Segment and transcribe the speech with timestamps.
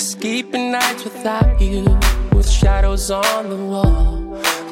[0.00, 1.84] sleeping nights without you,
[2.32, 4.18] with shadows on the wall.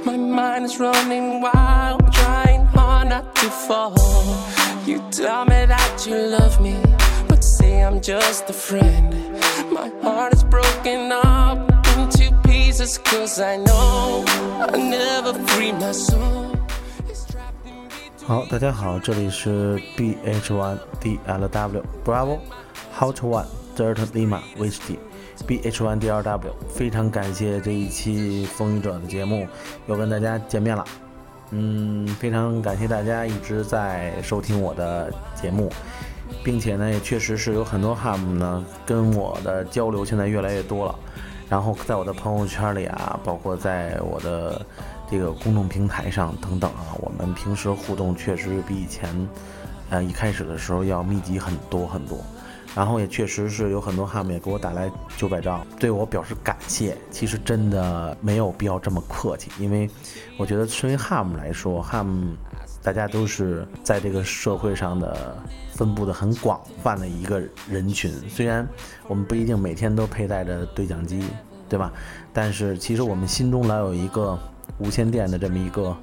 [0.05, 3.95] My mind is running wild, trying hard not to fall.
[4.87, 6.77] You tell me that you love me,
[7.29, 9.15] but say I'm just a friend.
[9.71, 11.59] My heart is broken up
[11.97, 16.47] into pieces, cause I know I never free my soul.
[18.27, 22.41] 好，大家好，这里是 BH1DLW Bravo
[22.99, 24.99] Hot One Delta Lima 威士忌。
[25.47, 29.47] B H One D R W，非常感谢这一期风雨者的节目，
[29.87, 30.85] 又跟大家见面了。
[31.51, 35.73] 嗯，非常感谢大家一直在收听我的节目，
[36.45, 40.95] 并且呢，也确实是有很多 HAM 呢跟我的交流现在越来越多了。
[41.49, 44.61] 然后在我的朋友圈里啊，包括在我的
[45.11, 49.09] 这个公众平台上等等啊，我们平时互动确实比以前，
[49.89, 52.19] 呃，一开始的时候要密集很多很多。
[52.75, 56.97] 然后也确实是有很多 ham 也给我打来九百兆，对我表示感谢。
[57.11, 59.89] 其实真的没有必要这么客气，因为
[60.37, 62.35] 我觉得身为 ham 来说，ham
[62.83, 65.37] 大家都是在这个社会上的
[65.73, 68.13] 分布的很广泛的一个人群。
[68.29, 68.67] 虽然
[69.09, 71.23] 我们不一定每天都佩戴着对讲机，
[71.69, 71.93] 对吧？
[72.33, 74.39] 但是其实我们心中老有一个
[74.79, 75.97] 无线电的这么一个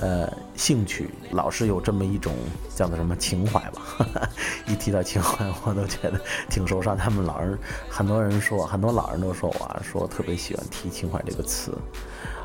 [0.00, 2.34] 呃兴趣，老是有这么一种
[2.74, 4.28] 叫做什么情怀吧。
[4.66, 6.96] 一提到情怀，我都觉得挺受伤。
[6.96, 11.72] 他们老人很多人说，很多老人都说我啊，说我特别喜欢提情怀这个词。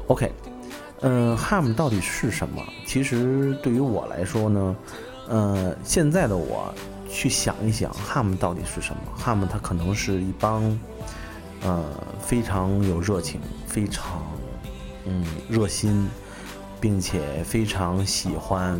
[0.07, 0.31] OK。
[1.01, 2.63] 嗯，ham 到底是什么？
[2.87, 4.75] 其实对于我来说呢，
[5.27, 6.73] 呃，现在的我
[7.07, 10.63] 去想一想，ham 到底是什么？ham 它可能是一帮，
[11.63, 11.83] 呃，
[12.19, 14.23] 非常有热情、非常
[15.05, 16.07] 嗯热心，
[16.85, 18.79] 并且非常喜欢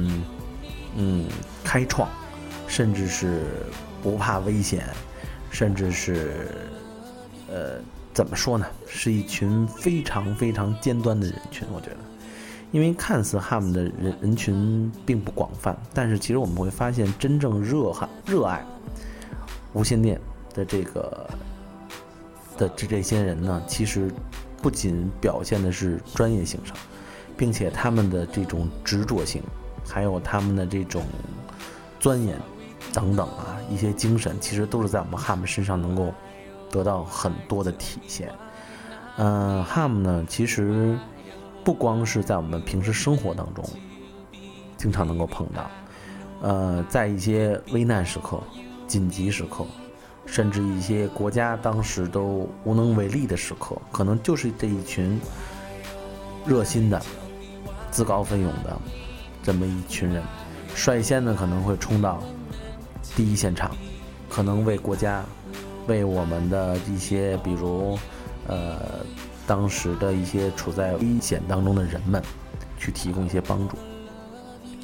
[0.95, 1.25] 嗯
[1.63, 2.07] 开创，
[2.67, 3.47] 甚至是
[4.03, 4.85] 不怕危险，
[5.49, 6.51] 甚至是
[7.49, 7.81] 呃。
[8.13, 8.65] 怎么说呢？
[8.87, 11.97] 是一群非常非常尖端的人群，我觉得，
[12.71, 18.63] 因为看似 ham 的人人群并不广泛，但是其实我们会发现，真正热哈热爱
[19.73, 20.17] 无线电
[20.53, 21.29] 的这个
[22.57, 24.09] 的这这些人呢，其实
[24.61, 26.73] 不仅表现的是专业性上，
[27.37, 29.41] 并且他们的这种执着性，
[29.87, 31.03] 还有他们的这种
[31.99, 32.39] 钻研
[32.93, 36.13] 等等啊，一些精神，其实都是在我们汉姆身上能够。
[36.71, 38.29] 得到很多的体现，
[39.17, 40.97] 嗯，ham 呢，其实
[41.63, 43.63] 不光是在我们平时生活当中
[44.75, 45.71] 经常能够碰到，
[46.41, 48.41] 呃，在一些危难时刻、
[48.87, 49.65] 紧急时刻，
[50.25, 55.17] 甚至一些国家当时都无能为力的时刻，可能就是这一群
[56.45, 57.01] 热心的、
[57.95, 58.77] 自告奋勇的
[59.41, 60.21] 这么一群人，
[60.75, 62.21] 率先呢可能会冲到
[63.15, 63.71] 第一现场，
[64.29, 65.23] 可能为国家。
[65.87, 67.97] 为我们的一些，比如，
[68.47, 69.05] 呃，
[69.47, 72.21] 当时的一些处在危险当中的人们，
[72.77, 73.77] 去提供一些帮助。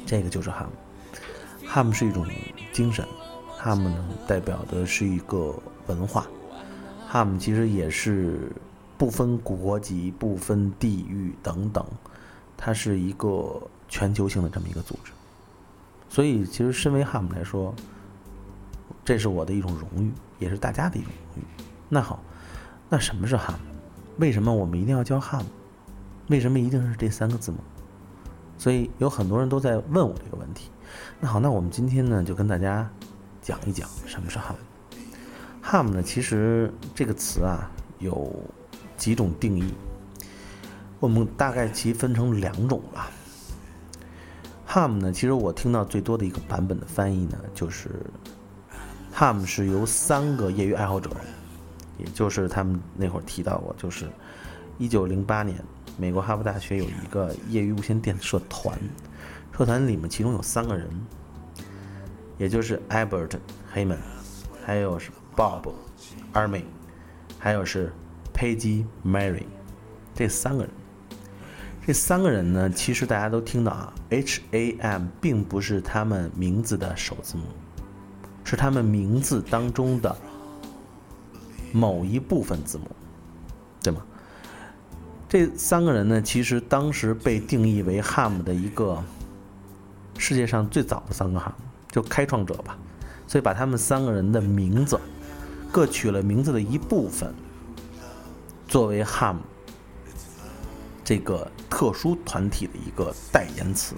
[0.06, 2.24] 这个就是 ham，ham 是一种
[2.72, 3.04] 精神
[3.60, 5.54] ，ham 呢代表的是一个
[5.88, 6.24] 文化
[7.12, 8.50] ，ham 其实也是
[8.96, 11.84] 不分国籍、不分地域等等，
[12.64, 15.10] 它是一个全球性的这么一个组织。
[16.08, 17.74] 所以，其实身为 ham 来说，
[19.04, 20.12] 这是我的一种荣誉。
[20.38, 21.46] 也是大家的一种荣誉。
[21.88, 22.20] 那好，
[22.88, 23.58] 那什么是 ham？
[24.18, 25.44] 为什么我们一定要叫 ham？
[26.28, 27.58] 为什么一定是这三个字母？
[28.58, 30.70] 所以有很多人都在问我这个问题。
[31.20, 32.88] 那好，那我们今天呢就跟大家
[33.40, 34.56] 讲一讲什么是 ham。
[35.62, 37.70] ham 呢，其实这个词啊
[38.00, 38.32] 有
[38.96, 39.72] 几种定义，
[41.02, 43.10] 我们大概其分成两种吧。
[44.68, 47.90] ham 呢，其实我听到最多的一个版本的翻译呢，就是。
[49.12, 51.10] ham 是由三个业余爱好者，
[51.98, 54.08] 也就是他们那会儿提到过，就是
[54.78, 55.58] 一九零八年，
[55.98, 58.78] 美国哈佛大学有一个业余无线电社团，
[59.58, 60.88] 社团里面其中有三个人，
[62.38, 63.32] 也就是 Albert
[63.74, 63.98] Heyman，
[64.64, 65.68] 还有是 Bob
[66.32, 66.62] Army，
[67.40, 67.92] 还有是
[68.32, 69.46] Peggy Mary，
[70.14, 70.72] 这三个人，
[71.84, 77.44] 这三个人呢，其实大家都听到啊，H A M 并不是他们名字的首字母。
[78.44, 80.14] 是他们名字当中的
[81.72, 82.84] 某一部分字母，
[83.82, 84.02] 对吗？
[85.28, 89.02] 这三个人呢，其实当时被定义为 ham 的一个
[90.18, 91.54] 世界上最早的三个汉
[91.90, 92.76] 就开创者吧。
[93.26, 95.00] 所以把他们三个人的名字
[95.70, 97.32] 各取了名字的一部分，
[98.68, 99.36] 作为 ham
[101.04, 103.94] 这个特殊团体的一个代言词。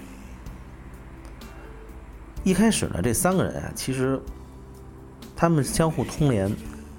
[2.42, 4.20] 一开始呢，这三个人啊，其实
[5.34, 6.50] 他们相互通联，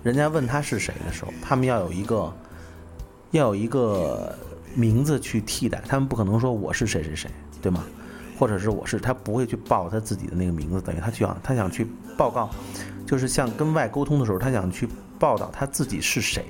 [0.04, 2.34] 人家问他是谁的时候，他们要有一个
[3.32, 4.36] 要有一个
[4.74, 7.30] 名字去替代，他们不可能说我是谁谁谁，
[7.62, 7.84] 对吗？
[8.38, 11.88] 或者是我是他不会去报他自己的那个名字，等于他就想他想去
[12.18, 12.50] 报告，
[13.06, 16.44] 就是像跟外沟通的时候，他想去报道他自己是谁，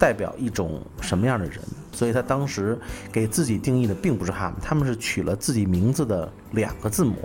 [0.00, 1.60] 代表一种什么样的人，
[1.92, 2.76] 所以他当时
[3.12, 7.16] 给自己定义的并不是 Ham，他们是取了自己名字的两个字母，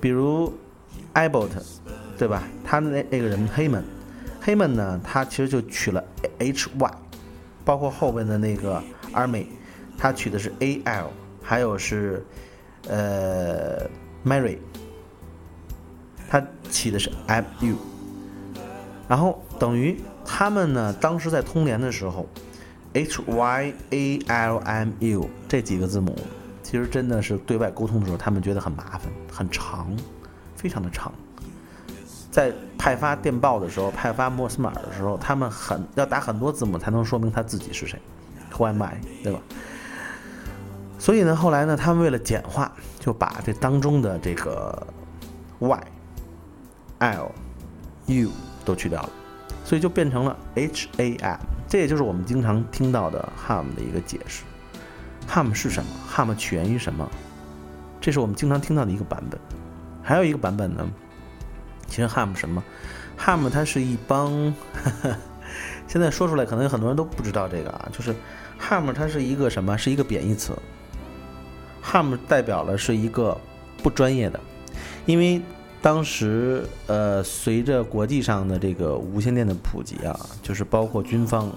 [0.00, 0.52] 比如
[1.14, 1.48] Abbott，
[2.18, 2.42] 对吧？
[2.64, 3.84] 他那那个人黑门，
[4.40, 6.04] 黑门呢，他其实就取了
[6.38, 6.94] H Y，
[7.64, 8.82] 包括后边的那个
[9.14, 9.46] Army，
[9.96, 11.10] 他取的是 A L，
[11.40, 12.22] 还有是。
[12.88, 13.84] 呃
[14.24, 14.58] ，Mary，
[16.28, 16.40] 他
[16.70, 17.74] 起的是 M U，
[19.08, 22.28] 然后等于他们呢，当时在通联的时候
[22.92, 26.16] ，H Y A L M U 这几个字母，
[26.62, 29.02] 其实真的是对外沟通的时候，他们觉得很麻烦，
[29.32, 29.96] 很长，
[30.56, 31.12] 非常的长。
[32.30, 37.98] 在派发电报的时候，派发摩斯码的时候，他们很要打很多字母才能说明他自己是谁
[38.52, 39.40] ，Who am I，对吧？
[40.98, 44.86] 所以呢，后来呢，他们为了简化，就把这当中的这个
[45.60, 45.84] y、
[46.98, 47.32] l、
[48.06, 48.30] u
[48.64, 49.10] 都去掉了，
[49.66, 51.38] 所以就变成了 h、a、m。
[51.66, 54.44] 这也就是我们经常听到的 ham 的一个解释。
[55.28, 57.10] ham 是什么？ham 起源于什么？
[58.00, 59.40] 这是我们经常听到的一个版本。
[60.04, 60.88] 还有一个版本呢，
[61.88, 62.62] 其实 ham 什么
[63.18, 64.54] ？ham 它是一帮，
[65.88, 68.14] 现在说出来可能有很多人都不知道这个啊，就是
[68.60, 69.76] ham 它是一个什么？
[69.76, 70.56] 是一个贬义词。
[71.82, 73.36] ham 代表了是一个
[73.82, 74.38] 不专业的，
[75.06, 75.42] 因为
[75.86, 81.48] 当时呃，随着国际上的这个无线电的普及啊，就是包括军方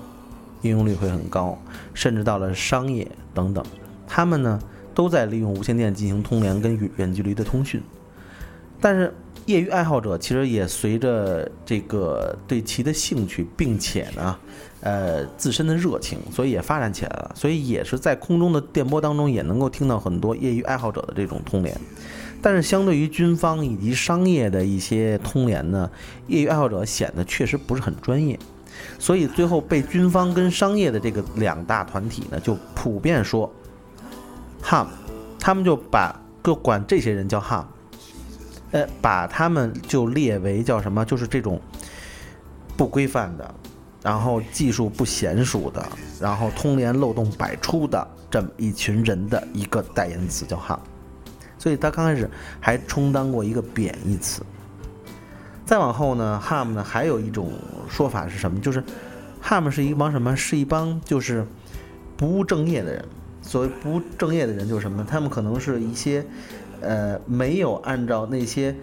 [0.62, 1.58] 应用率会很高，
[1.96, 3.66] 甚至到了商业等等，
[4.08, 4.62] 他们呢
[4.94, 7.82] 都在利用无线电进行通联跟远远距离的通讯，
[8.80, 9.12] 但是
[9.48, 14.38] 业余爱好者其实也随着这个对其的兴趣，并且呢。
[14.82, 21.78] 呃，自身的热情，所以也发展起来了，所以也是在空中的电波当中，也能够听到很多业余爱好者的这种通联。
[22.42, 25.90] 但是，相对于军方以及商业的一些通联呢，
[26.28, 28.40] 业余爱好者显得确实不是很专业，
[28.98, 33.52] 所以最后被军方跟商业的这个两大团体呢，就普遍说
[34.64, 34.88] ，ham，
[35.40, 37.66] 他们就把就管这些人叫 ham，
[38.72, 41.60] 呃，把他们就列为叫什么，就是这种
[42.78, 43.56] 不规范的。
[44.02, 45.86] 然后技术不娴熟的，
[46.22, 50.80] 然后通联漏洞百出的这么一群人的一个代言词叫 ham，
[51.60, 52.28] 所以他刚开始
[52.60, 54.42] 还充当过一个贬义词。
[55.64, 57.52] 再往后呢，ham 呢还有一种
[57.88, 58.60] 说法是什么？
[58.60, 58.84] 就是
[59.44, 60.36] ham 是一帮什么？
[60.36, 61.46] 是一帮就是
[62.18, 63.06] 不务正业的人。
[63.44, 65.06] 所谓不务正业的人就是什么？
[65.08, 66.26] 他们可能是一些
[66.82, 68.76] 呃没有按照那些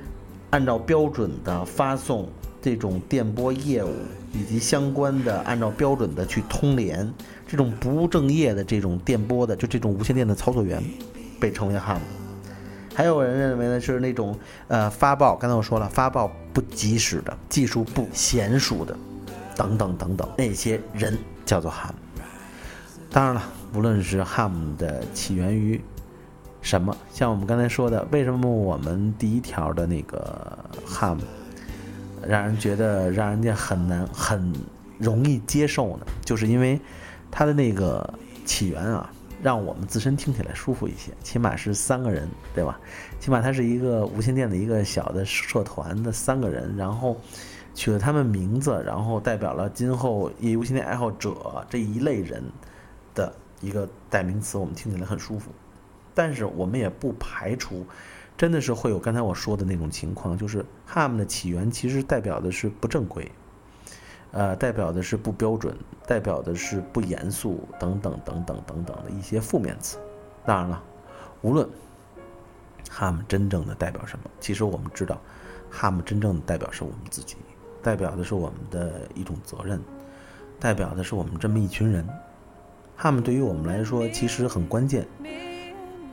[0.50, 2.28] 按照标准的发送
[2.62, 3.92] 这种电波业务。
[4.32, 7.10] 以及相关的按照标准的去通联，
[7.48, 10.82] 这种不务正业的这种电波的，就这种无线电的操作员，
[11.40, 11.96] 被称为 ham。
[12.96, 14.34] 还有人认为呢，是那种
[14.68, 18.96] 呃发报，刚才我说了，发报不及时的，技术不娴熟的，
[19.54, 21.92] 等等等等，那些人叫做 ham。
[23.10, 23.42] 当然了，
[23.74, 25.78] 无论是 ham 的起源于
[26.62, 31.18] 什么，像我们刚才说的，为什么我们第一条的那个 ham。
[32.26, 34.52] 让人觉得让人家很难很
[34.98, 36.80] 容易接受呢，就是因为
[37.30, 38.14] 它的那个
[38.46, 39.08] 起源啊，
[39.42, 41.12] 让我们自身听起来舒服一些。
[41.22, 42.78] 起码是三个人，对吧？
[43.20, 47.16] 起码它是一个无线电的一个小的社团的三个人，然后
[47.74, 52.42] 取了他们名字，然后代表了今后业余无线电爱好者这一类人
[53.14, 55.50] 的一个代名词，我们听起来很舒服。
[56.14, 57.86] 但是我们也不排除。
[58.38, 63.26] 真的是会有刚才我说的那种情况，就是 ham 的起源其实代表的是不正规，
[64.36, 65.74] 呃，代表的是不标准，
[66.06, 69.96] 代表的是不严肃等等等等等等的一些负面词。
[70.44, 70.82] 当然了，
[71.40, 71.66] 无论
[72.90, 75.18] 哈姆真正的代表什么，其实我们知道
[75.70, 77.36] 哈姆真正的代表是我们自己，
[77.82, 79.80] 代表的是我们的一种责任，
[80.60, 82.06] 代表的是我们这么一群人。
[82.94, 85.08] 哈姆对于我们来说其实很关键。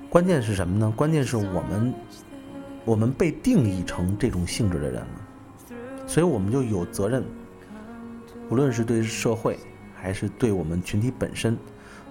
[0.10, 0.94] 关键是什么呢？
[0.96, 1.94] 关键是我们，
[2.86, 7.22] 我们被定义成这种性质的人了，所以我们就有责任，
[8.54, 9.58] 无论是对社会
[9.96, 11.58] 还是对我们群体本身，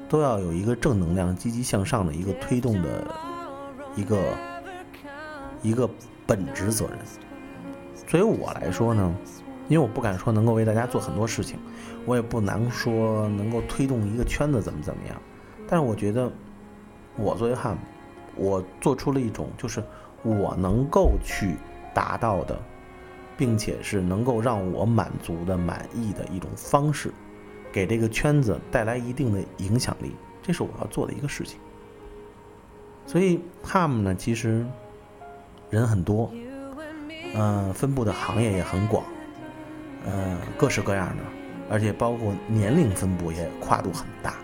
[0.09, 3.15] 都要有一个正能量、积极向上的一个推动的
[3.95, 4.21] 一个
[5.63, 5.89] 一个
[6.27, 6.99] 本职责任。
[8.09, 9.15] 所以我来说呢，
[9.69, 11.61] 因为我不敢说能够为大家做很多事情，
[12.07, 15.17] 我也不难说能够推动一个圈子怎么怎么样，
[15.69, 16.29] 但是我觉得，
[17.17, 17.79] 我作为汉。
[18.35, 19.81] 我做出了一种，就是
[20.25, 21.55] 我能够去
[21.95, 22.59] 达到的，
[23.37, 27.13] 并且是能够让我满足的、满意的一种方式，
[27.73, 30.13] 给这个圈子带来一定的影响力，
[30.43, 31.59] 这是我要做的一个事情。
[33.07, 34.65] 所以他们呢，其实
[35.71, 36.31] 人很多，
[37.35, 39.05] 嗯，分布的行业也很广，
[40.07, 41.23] 呃，各式各样的，
[41.69, 44.37] 而且包括年龄分布也跨度很大，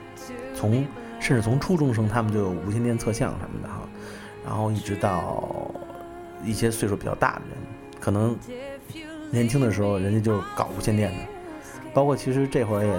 [0.54, 0.85] 从
[1.21, 3.80] 甚至从初中生他们就有无线电测向什么的哈，
[4.45, 5.71] 然后一直到
[6.45, 7.59] 一些岁数比较大的人，
[8.00, 8.37] 可能
[9.30, 11.16] 年轻的时候人家就搞无线电的，
[11.92, 12.92] 包括其实这会儿也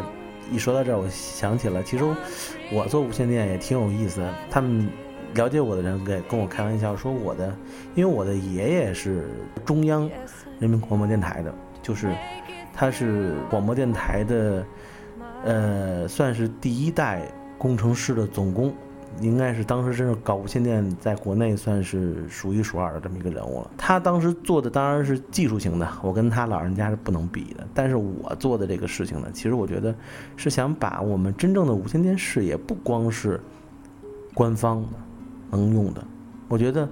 [0.52, 2.04] 一说到这儿，我想起了，其实
[2.72, 4.90] 我做无线电也挺有意思的，他们。
[5.36, 7.56] 了解我的人给跟我开玩笑说我的，
[7.94, 9.30] 因为我的爷爷是
[9.64, 10.10] 中央
[10.60, 12.12] 人民广播电台的，就是
[12.74, 14.66] 他是广播电台的，
[15.44, 17.22] 呃，算是第一代
[17.60, 18.74] 工程师的总工，
[19.22, 23.72] 应该是当时真是搞无线电在国内算是数一数二的这么一个人物了。
[23.78, 27.68] 他当时做的当然是技术型的，我跟他老人家是不能比的。
[27.74, 29.94] 但是我做的这个事情呢，其实我觉得
[30.36, 33.40] 是想把我们真正的无线电事业，不光是
[34.34, 34.90] 官方的。
[35.52, 36.04] 能用的，
[36.48, 36.88] 我觉得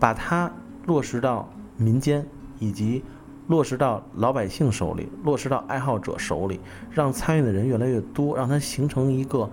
[0.00, 0.50] 把它
[0.86, 2.26] 落实到民间，
[2.58, 3.04] 以及
[3.46, 6.58] 落实到老百姓手里，落实到爱好者手里，
[6.90, 9.48] 让参与的人越来越多，让它形成一个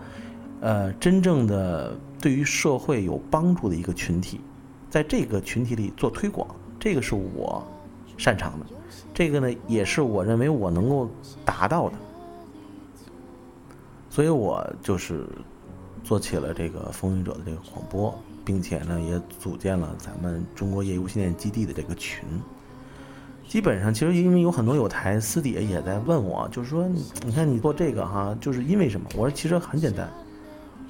[0.60, 4.42] 呃真正的对于社会有帮助的一个群体，
[4.90, 6.48] 在这个群体里做推广，
[6.80, 7.66] 这个是我
[8.18, 8.66] 擅长的，
[9.14, 11.10] 这个呢也是我认为我能够
[11.46, 11.96] 达到的，
[14.10, 15.28] 所以我就是
[16.04, 18.18] 做起了这个风云者的这个广播。
[18.48, 22.24] 并且呢，也组建了咱们中国业余无线电基地的这个群。
[23.46, 26.88] 基本上，其实因为有很多有台私底下也在问我，就是说，
[27.26, 29.06] 你看你做这个哈，就是因为什么？
[29.18, 30.10] 我说其实很简单，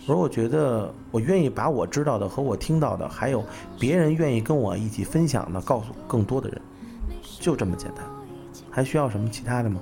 [0.08, 3.44] 我说我觉得我愿意把我知道的和我听到的，还有
[3.78, 6.62] 别人愿意跟我一起分享的，告诉更多的人，
[7.42, 8.06] 就这么简单，
[8.72, 9.82] 还需要什么其他的吗？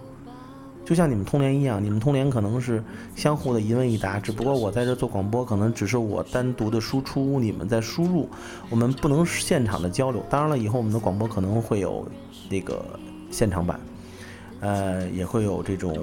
[0.84, 2.84] 就像你们通联一样，你们通联可能是
[3.15, 8.27] 相互的一问一答，只不过我在这做广播，可能只是我单独的输出，你们在输入，
[8.72, 10.25] 我们不能现场的交流。
[10.27, 12.03] 当然了，以后我们的广播可能会有
[12.50, 12.84] 那个
[13.29, 13.79] 现场版，
[14.60, 15.96] 呃，也会有这种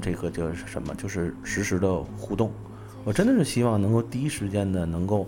[0.00, 2.50] 这个就是什么，就是实时的互动。
[3.06, 5.24] 我真的是希望能够第一时间的能够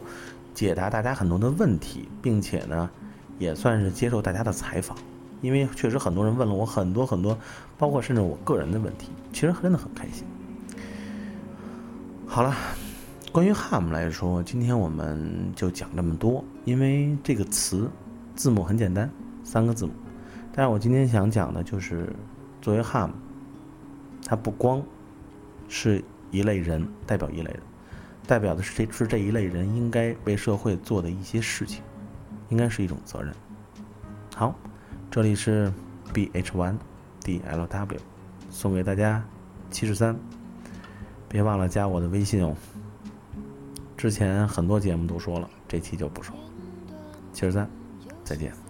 [0.53, 2.91] 解答大家很多的问题，并且呢，
[3.39, 4.99] 也算是接受大家的采访。
[5.43, 7.39] 因为确实很多人问了我很多很多，
[7.79, 10.25] 包括甚至我个人的问题，其实真的很开心。
[12.27, 12.53] 好了，
[13.31, 16.43] 关于 ham 来说，今天我们就讲这么多。
[16.65, 17.89] 因为这个词
[18.35, 19.09] 字母很简单，
[19.45, 19.93] 三个字母。
[20.53, 22.13] 但是我今天想讲的就是，
[22.61, 23.11] 作为 ham，
[24.27, 24.83] 它不光
[25.69, 27.61] 是一类人，代表一类人，
[28.27, 31.83] 代表的是这是这一类人应该为社会做的一些事情，
[32.49, 33.35] 应该是一种责任。
[34.35, 34.55] 好。
[35.11, 35.73] 这里是
[36.13, 36.77] B H One
[37.25, 37.99] D L W，
[38.51, 39.25] 送给大家
[39.71, 40.15] 七十三，
[41.31, 42.55] 别忘了加我的微信哦。
[43.97, 46.37] 之前很多节目都说了，这期就不说。
[47.33, 47.69] 七十三，
[48.23, 48.68] 再见。